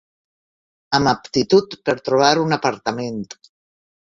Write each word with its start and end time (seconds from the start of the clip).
Amb 0.99 1.11
aptitud 1.11 1.77
per 1.91 1.97
trobar 2.09 2.33
un 2.47 2.59
apartament. 2.59 3.25